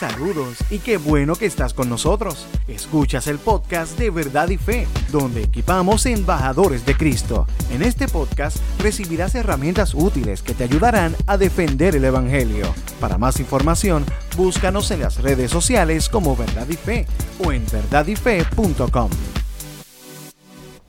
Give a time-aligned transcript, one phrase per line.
[0.00, 2.46] Saludos y qué bueno que estás con nosotros.
[2.66, 7.46] Escuchas el podcast de Verdad y Fe, donde equipamos embajadores de Cristo.
[7.70, 12.74] En este podcast recibirás herramientas útiles que te ayudarán a defender el Evangelio.
[12.98, 14.06] Para más información,
[14.38, 17.06] búscanos en las redes sociales como Verdad y Fe
[17.44, 19.10] o en verdadyfe.com.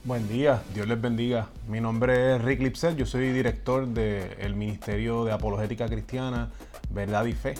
[0.05, 1.49] Buen día, Dios les bendiga.
[1.67, 6.49] Mi nombre es Rick Lipset, yo soy director del Ministerio de Apologética Cristiana,
[6.89, 7.55] Verdad y Fe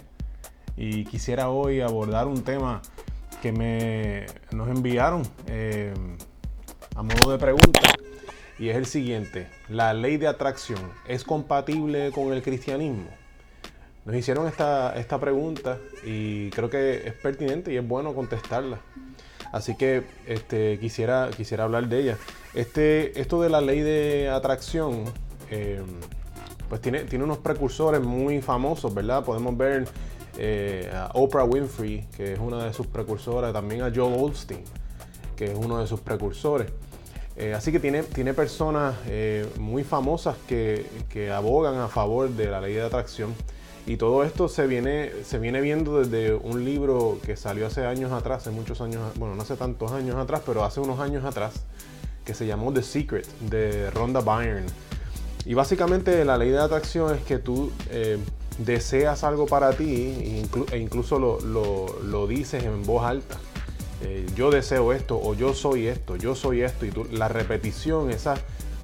[0.78, 2.82] y quisiera hoy abordar un tema
[3.42, 5.94] que me, nos enviaron eh,
[6.96, 7.82] a modo de pregunta
[8.60, 13.10] y es el siguiente, ¿la ley de atracción es compatible con el cristianismo?
[14.06, 18.80] Nos hicieron esta, esta pregunta y creo que es pertinente y es bueno contestarla.
[19.52, 22.18] Así que este, quisiera, quisiera hablar de ella.
[22.54, 25.06] Este, esto de la ley de atracción,
[25.50, 25.82] eh,
[26.70, 29.26] pues tiene, tiene unos precursores muy famosos, ¿verdad?
[29.26, 29.88] Podemos ver
[30.38, 34.64] eh, a Oprah Winfrey, que es una de sus precursoras, también a Joel Olstein,
[35.36, 36.68] que es uno de sus precursores.
[37.36, 40.86] Eh, así que tiene, tiene personas eh, muy famosas que,
[41.34, 43.34] abogan a favor de la ley de atracción.
[43.88, 48.12] Y todo esto se viene, se viene viendo desde un libro que salió hace años
[48.12, 51.54] atrás, hace muchos años, bueno, no hace tantos años atrás, pero hace unos años atrás,
[52.24, 54.68] que se llamó The Secret, de Rhonda Byrne.
[55.46, 57.72] Y básicamente la ley de atracción es que tú
[58.66, 63.38] deseas algo para ti e incluso lo, dices en voz alta.
[64.04, 66.86] Eh, yo deseo esto o yo soy esto, yo soy esto.
[66.86, 68.36] Y la repetición, esa,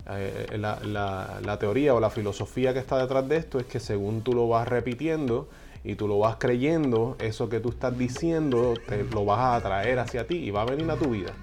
[0.10, 4.34] eh, la, teoría o la filosofía que está detrás de esto es que según tú
[4.34, 5.50] lo vas repitiendo
[5.84, 10.00] y tú lo vas creyendo, eso que tú estás diciendo te lo vas a atraer
[10.00, 11.34] hacia ti y va a venir a tu vida.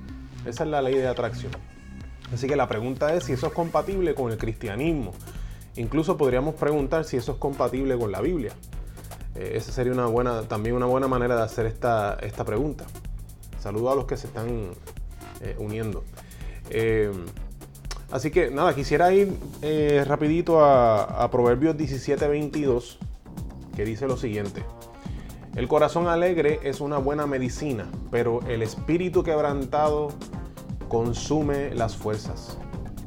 [0.47, 1.53] Esa es la ley de atracción.
[2.33, 5.13] Así que la pregunta es si eso es compatible con el cristianismo.
[5.77, 8.53] Incluso podríamos preguntar si eso es compatible con la Biblia.
[9.35, 12.85] Eh, esa sería una buena, también una buena manera de hacer esta, esta pregunta.
[13.59, 14.71] Saludo a los que se están
[15.41, 16.05] eh, uniendo.
[16.71, 17.11] Eh,
[18.11, 19.37] así que nada, quisiera ir
[20.07, 22.99] rapidito a, a Proverbios 17:22,
[23.75, 24.65] que dice lo siguiente.
[25.57, 30.09] El corazón alegre es una buena medicina, pero el espíritu quebrantado
[30.89, 32.59] consume las fuerzas.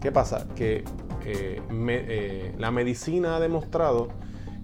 [0.02, 0.48] ¿Qué pasa?
[0.56, 0.84] Que
[1.30, 4.08] eh, eh, la medicina ha demostrado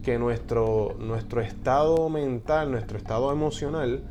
[0.02, 4.02] que nuestro, nuestro estado mental, nuestro estado emocional,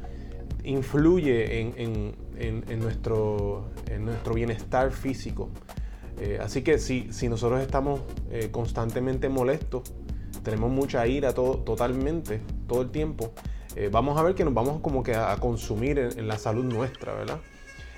[0.63, 5.49] influye en, nuestro, en nuestro bienestar físico.
[6.21, 8.03] Eh, así que si, si nosotros estamos
[8.51, 9.91] constantemente molestos,
[10.43, 13.33] tenemos mucha ira todo, totalmente, todo el tiempo,
[13.91, 17.41] vamos a ver que nos vamos como que a, consumir en, la salud nuestra, ¿verdad?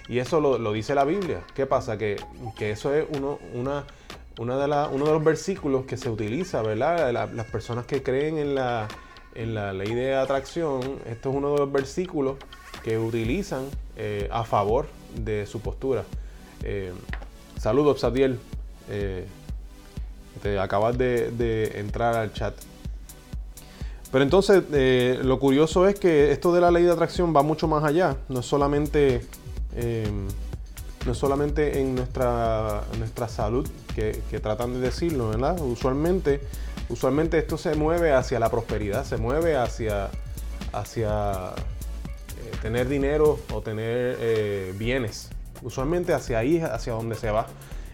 [0.09, 1.43] Y eso lo, dice la Biblia.
[1.55, 1.99] ¿Qué pasa?
[1.99, 2.17] Que,
[2.57, 3.85] que eso es uno, una
[4.39, 4.65] una de
[4.95, 7.13] uno de los versículos que se utiliza, ¿verdad?
[7.13, 8.89] las personas que creen en la,
[9.35, 12.37] en la ley de atracción, esto es uno de los versículos
[12.83, 14.87] que utilizan eh, a favor
[15.17, 16.05] de su postura.
[16.63, 16.93] Eh,
[17.59, 18.39] saludos, Sadiel.
[18.91, 19.27] Eh,
[20.43, 22.55] te acabas de, entrar al chat.
[24.11, 24.63] Pero entonces,
[25.25, 28.17] lo curioso es que esto de la ley de atracción va mucho más allá.
[28.29, 29.23] No es solamente
[31.07, 35.61] no solamente en nuestra, nuestra salud, que, tratan de decirlo, ¿verdad?
[35.61, 36.41] Usualmente,
[36.89, 40.11] usualmente esto se mueve hacia la prosperidad, se mueve hacia,
[40.73, 45.31] hacia eh, tener dinero o tener eh, bienes.
[45.63, 47.47] Usualmente hacia ahí, hacia donde se va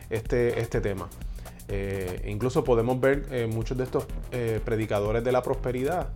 [0.08, 1.08] este, este tema.
[1.68, 4.06] Eh, incluso podemos ver muchos de estos
[4.64, 6.08] predicadores de la prosperidad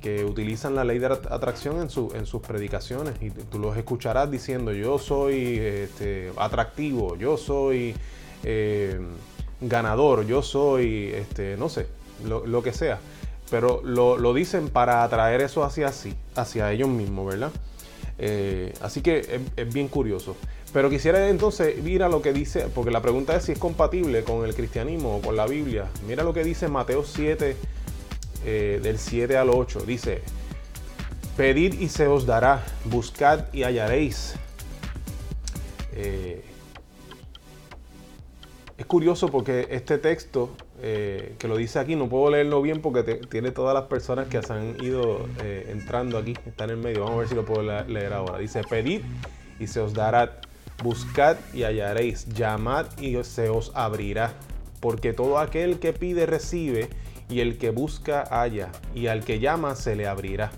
[0.00, 4.30] que utilizan la ley de atracción en, su, en sus predicaciones y tú los escucharás
[4.30, 7.94] diciendo yo soy este, atractivo, yo soy
[8.42, 8.98] eh,
[9.60, 11.86] ganador, yo soy, este, no sé,
[12.26, 12.98] lo, que sea.
[13.50, 17.50] Pero lo, dicen para atraer eso hacia sí, hacia ellos mismos, ¿verdad?
[18.18, 20.36] Eh, así que es, bien curioso.
[20.72, 24.22] Pero quisiera entonces ir a lo que dice, porque la pregunta es si es compatible
[24.22, 25.86] con el cristianismo o con la Biblia.
[26.06, 27.56] Mira lo que dice Mateo 7,
[28.44, 29.80] eh, del 7 al 8.
[29.86, 30.22] Dice,
[31.36, 34.34] pedid y se os dará, buscad y hallaréis.
[35.92, 36.42] Eh,
[38.78, 40.50] es curioso porque este texto
[40.80, 44.42] eh, que lo dice aquí, no puedo leerlo bien porque tiene todas las personas que
[44.42, 45.26] se han ido
[45.68, 47.00] entrando aquí, está en medio.
[47.00, 48.38] Vamos a ver si lo puedo leer ahora.
[48.38, 49.02] Dice, pedid
[49.58, 50.40] y se os dará,
[50.82, 54.32] buscad y hallaréis, llamad y se os abrirá.
[54.80, 56.88] Porque todo aquel que pide recibe
[57.30, 60.50] y el que busca halla, y al que llama se le abrirá.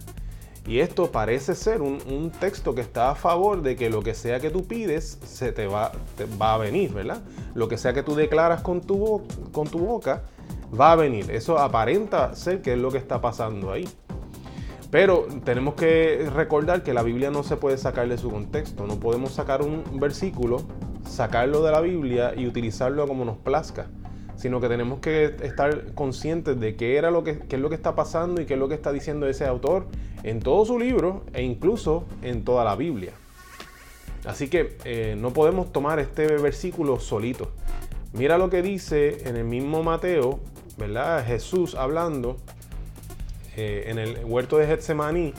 [0.67, 4.39] Y esto parece ser un, texto que está a favor de que lo que sea
[4.39, 5.93] que tú pides se te va,
[6.41, 7.21] va a venir, ¿verdad?
[7.55, 10.23] Lo que sea que tú declaras con tu, con tu boca
[10.79, 11.31] va a venir.
[11.33, 13.89] Eso aparenta ser que es lo que está pasando ahí.
[14.93, 18.87] Pero tenemos que recordar que la Biblia no se puede sacar de su contexto.
[18.87, 20.63] No podemos sacar un versículo,
[21.09, 23.89] sacarlo de la Biblia y utilizarlo como nos plazca.
[24.37, 27.95] Sino que tenemos que estar conscientes de qué, era lo que, es lo que está
[27.95, 29.87] pasando y qué es lo que está diciendo ese autor
[30.23, 33.13] en todo su libro e incluso en toda la Biblia.
[34.25, 37.51] Así que eh, no podemos tomar este versículo solito.
[38.13, 40.39] Mira lo que dice en el mismo Mateo,
[40.77, 41.25] ¿verdad?
[41.27, 42.37] Jesús hablando
[43.57, 45.35] eh, en el huerto de Getsemaní,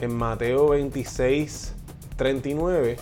[0.00, 1.74] en Mateo 26,
[2.16, 2.96] 39,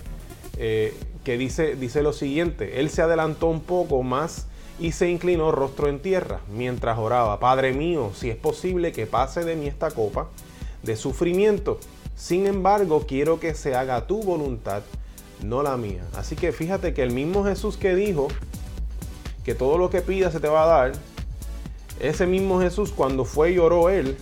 [0.59, 0.95] eh,
[1.25, 4.49] que dice, dice lo siguiente, él se adelantó un poco más
[4.83, 9.45] y se inclinó rostro en tierra mientras oraba, Padre mío, si es posible que pase
[9.45, 10.29] de mí esta copa
[10.83, 11.79] de sufrimiento,
[12.17, 14.83] sin embargo quiero que se haga tu voluntad,
[15.41, 16.03] no la mía.
[16.17, 18.27] Así que fíjate que el mismo Jesús que dijo
[19.45, 20.93] que todo lo que pida se te va a dar,
[22.01, 24.17] ese mismo Jesús cuando fue y oró él,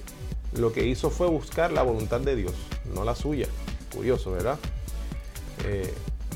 [0.53, 2.53] lo que hizo fue buscar la voluntad de Dios,
[2.95, 3.47] no la suya.
[3.95, 4.59] Curioso, ¿verdad?
[5.65, 5.91] Eh,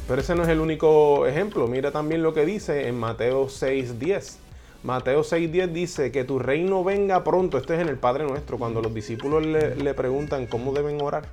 [0.06, 1.66] pero ese no es el único ejemplo.
[1.66, 4.36] Mira también lo que dice en Mateo 6.10.
[4.82, 7.56] Mateo 6.10 dice que tu reino venga pronto.
[7.56, 8.58] Esto es en el Padre Nuestro.
[8.58, 11.26] Cuando los discípulos le, le preguntan cómo deben orar,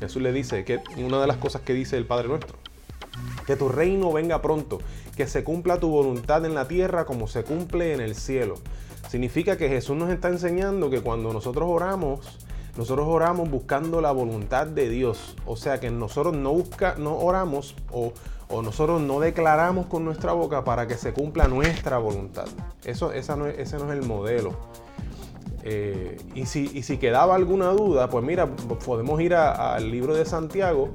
[0.00, 2.56] Jesús le dice que una de las cosas que dice el Padre Nuestro.
[3.46, 4.80] Que tu reino venga pronto.
[5.16, 8.56] Que se cumpla tu voluntad en la tierra como se cumple en el cielo.
[9.08, 12.20] Significa que Jesús nos está enseñando que cuando nosotros oramos,
[12.76, 15.34] nosotros oramos buscando la voluntad de Dios.
[15.46, 18.12] O sea que nosotros no, busca, no oramos o,
[18.62, 22.46] nosotros no declaramos con nuestra boca para que se cumpla nuestra voluntad.
[22.84, 24.54] Eso, esa no ese no es el modelo.
[25.64, 30.90] Eh, y, si, si, quedaba alguna duda, pues mira, podemos ir al libro de Santiago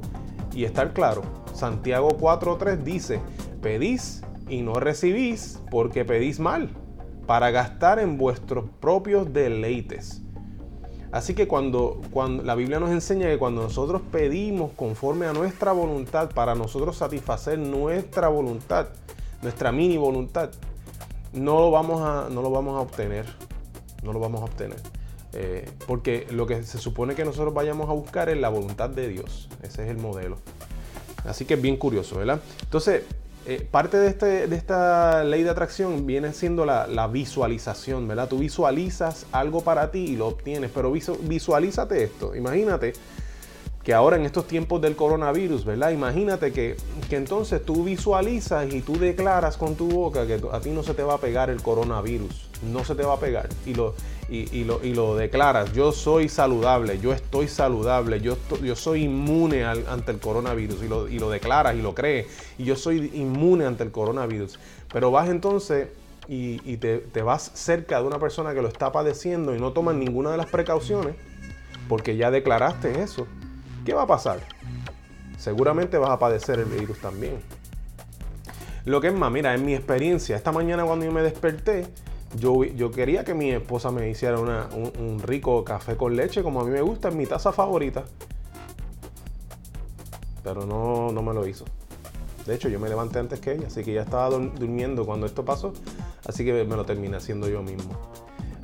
[0.53, 1.23] y estar claro.
[1.53, 3.19] Santiago 4.3 dice,
[3.61, 6.69] pedís y no recibís porque pedís mal
[7.27, 10.21] para gastar en vuestros propios deleites.
[11.11, 15.73] Así que cuando, cuando la Biblia nos enseña que cuando nosotros pedimos conforme a nuestra
[15.73, 18.87] voluntad, para nosotros satisfacer nuestra voluntad,
[19.41, 20.51] nuestra mini voluntad,
[21.33, 23.25] no lo vamos a, no lo vamos a obtener.
[24.03, 24.79] No lo vamos a obtener.
[25.33, 29.07] Eh, porque lo que se supone que nosotros vayamos a buscar es la voluntad de
[29.07, 29.49] Dios.
[29.61, 30.37] Ese es el modelo.
[31.25, 32.41] Así que es bien curioso, ¿verdad?
[32.63, 33.03] Entonces,
[33.47, 38.27] eh, parte de, este, de, esta ley de atracción viene siendo la, visualización, ¿verdad?
[38.27, 42.35] Tú visualizas algo para ti y lo obtienes, pero visualízate esto.
[42.35, 42.93] Imagínate
[43.83, 45.89] que ahora en estos tiempos del coronavirus, ¿verdad?
[45.89, 46.75] Imagínate que,
[47.09, 50.93] que, entonces tú visualizas y tú declaras con tu boca que a ti no se
[50.93, 53.49] te va a pegar el coronavirus, no se te va a pegar.
[53.65, 53.95] Y lo,
[54.33, 58.37] y, lo, declaras, yo soy saludable, yo estoy saludable, yo,
[58.75, 62.77] soy inmune ante el coronavirus y lo, y lo declaras y lo crees, y yo
[62.77, 64.57] soy inmune ante el coronavirus.
[64.93, 65.89] Pero vas entonces
[66.29, 69.95] y, te, te, vas cerca de una persona que lo está padeciendo y no tomas
[69.95, 71.15] ninguna de las precauciones,
[71.89, 73.27] porque ya declaraste eso,
[73.85, 74.39] ¿qué va a pasar?
[75.37, 77.41] Seguramente vas a padecer el virus también.
[78.85, 81.85] Lo que es más, mira, en mi experiencia, esta mañana cuando yo me desperté,
[82.39, 86.71] yo, quería que mi esposa me hiciera un, rico café con leche como a mí
[86.71, 88.03] me gusta, es mi taza favorita.
[90.43, 91.65] Pero no, no me lo hizo.
[92.45, 95.45] De hecho, yo me levanté antes que ella, así que ya estaba durmiendo cuando esto
[95.45, 95.73] pasó,
[96.25, 97.91] así que me lo terminé haciendo yo mismo.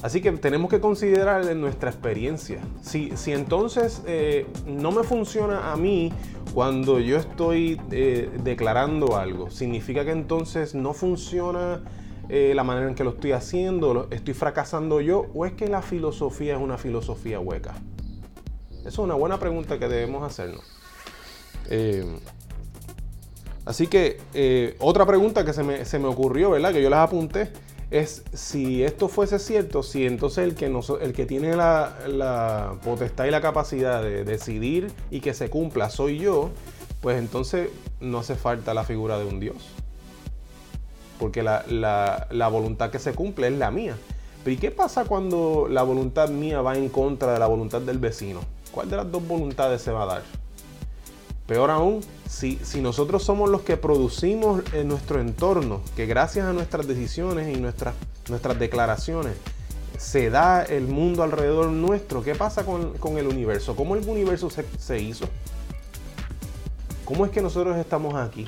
[0.02, 2.60] Así que tenemos que considerar nuestra experiencia.
[2.82, 6.14] Si, si entonces eh, no me funciona a mí
[6.54, 11.82] cuando yo estoy eh, declarando algo, significa que entonces no funciona
[12.30, 15.82] eh, la manera en que lo estoy haciendo, estoy fracasando yo, o es que la
[15.82, 17.76] filosofía es una filosofía hueca?
[18.80, 20.64] Esa es una buena pregunta que debemos hacernos.
[21.70, 22.06] Eh,
[23.66, 26.74] así que eh, otra pregunta que se me, ocurrió, ¿verdad?
[26.74, 27.52] Que yo las apunté,
[27.92, 33.26] es si esto fuese cierto, si entonces el que, el que tiene la, la, potestad
[33.26, 36.50] y la capacidad de decidir y que se cumpla soy yo,
[37.02, 37.70] pues entonces
[38.02, 39.77] no hace falta la figura de un Dios
[41.20, 43.98] porque la, voluntad que se cumple es la mía.
[44.44, 47.98] Pero ¿y qué pasa cuando la voluntad mía va en contra de la voluntad del
[47.98, 48.42] vecino?
[48.72, 50.22] ¿Cuál de las dos voluntades se va a dar?
[51.48, 56.54] Peor aún, si, si nosotros somos los que producimos en nuestro entorno, que gracias a
[56.54, 57.96] nuestras decisiones y nuestras,
[58.30, 59.34] nuestras declaraciones
[59.98, 63.76] se da el mundo alrededor nuestro, ¿qué pasa con, el universo?
[63.76, 65.26] ¿Cómo el universo se, se hizo?
[67.04, 68.48] ¿Cómo es que nosotros estamos aquí?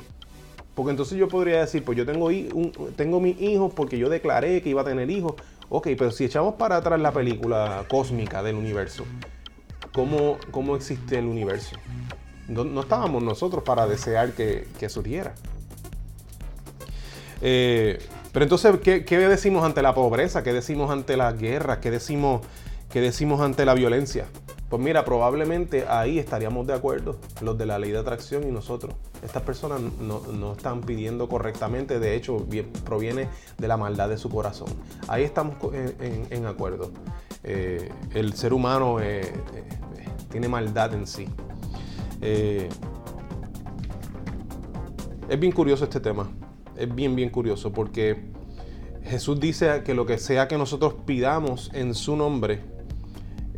[0.79, 4.61] Porque entonces yo podría decir, pues yo tengo, un, tengo mis hijos porque yo declaré
[4.61, 5.33] que iba a tener hijos.
[5.67, 9.03] Ok, pero si echamos para atrás la película cósmica del universo,
[9.93, 11.75] ¿cómo, cómo existe el universo?
[12.47, 15.35] No, estábamos nosotros para desear que, surgiera.
[17.41, 17.99] Eh,
[18.31, 20.43] pero entonces, ¿qué, ¿qué, decimos ante la pobreza?
[20.43, 21.79] ¿Qué decimos ante las guerras?
[21.79, 22.39] ¿Qué decimos,
[22.89, 24.27] qué decimos ante la violencia?
[24.69, 28.93] Pues mira, probablemente ahí estaríamos de acuerdo, los de la ley de atracción y nosotros.
[29.23, 32.45] Estas personas no, están pidiendo correctamente, de hecho
[32.85, 34.67] proviene de la maldad de su corazón.
[35.07, 36.91] Ahí estamos en, acuerdo.
[37.43, 39.63] Eh, el ser humano eh, eh,
[40.29, 41.27] tiene maldad en sí.
[42.21, 42.69] es
[45.39, 46.29] bien curioso este tema,
[46.77, 48.29] es bien, bien curioso porque
[49.03, 52.61] Jesús dice que lo que sea que nosotros pidamos en su nombre,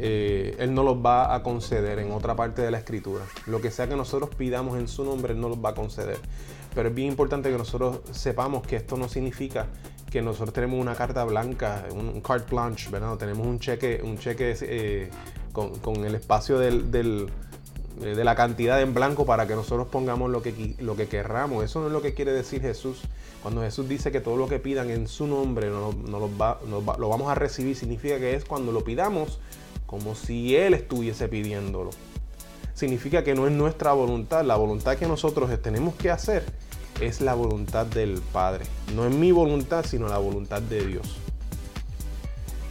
[0.03, 3.23] eh, Él no los va a conceder en otra parte de la escritura.
[3.45, 6.17] Lo que sea que nosotros pidamos en su nombre, Él no los va a conceder.
[6.73, 9.67] Pero es bien importante que nosotros sepamos que esto no significa
[10.09, 13.15] que nosotros tenemos una carta blanca, un, carte blanche, ¿verdad?
[13.17, 15.09] Tenemos un cheque, un cheque eh,
[15.53, 20.75] con, el espacio eh, de la cantidad en blanco para que nosotros pongamos lo que,
[20.79, 21.63] lo que querramos.
[21.63, 23.01] Eso no es lo que quiere decir Jesús.
[23.43, 27.31] Cuando Jesús dice que todo lo que pidan en su nombre no, lo, lo vamos
[27.31, 29.39] a recibir, significa que es cuando lo pidamos
[29.91, 31.91] como si Él estuviese pidiéndolo.
[32.73, 36.45] Significa que no es nuestra voluntad, la voluntad que nosotros tenemos que hacer
[37.01, 38.63] es la voluntad del Padre.
[38.95, 41.17] No es mi voluntad, sino la voluntad de Dios.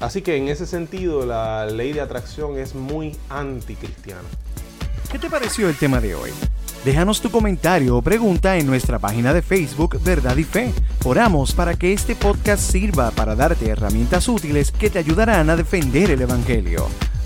[0.00, 4.22] Así que en ese sentido la ley de atracción es muy anticristiana.
[5.12, 6.30] ¿Qué te pareció el tema de hoy?
[6.84, 10.72] Déjanos tu comentario o pregunta en nuestra página de Facebook Verdad y Fe.
[11.04, 16.10] Oramos para que este podcast sirva para darte herramientas útiles que te ayudarán a defender
[16.10, 16.86] el Evangelio.